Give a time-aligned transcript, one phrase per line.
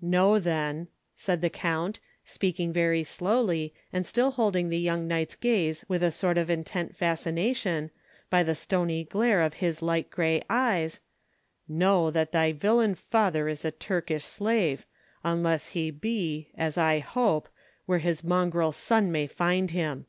[0.00, 5.84] "Know then," said the count, speaking very slowly, and still holding the young knight's gaze
[5.88, 7.90] with a sort of intent fascination,
[8.30, 11.00] by the stony glare of his light gray eyes,
[11.66, 14.86] "know that thy villain father is a Turkish slave,
[15.24, 20.06] unless he be—as I hope—where his mongrel son may find him."